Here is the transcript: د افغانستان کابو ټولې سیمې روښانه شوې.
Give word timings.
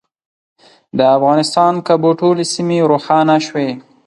د 0.97 0.99
افغانستان 1.17 1.73
کابو 1.87 2.09
ټولې 2.19 2.43
سیمې 2.53 2.79
روښانه 2.91 3.35
شوې. 3.47 3.69